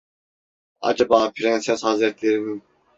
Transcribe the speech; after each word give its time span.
Acaba 0.81 1.31
Prenses 1.31 1.83
Hazretlerinin… 1.83 2.63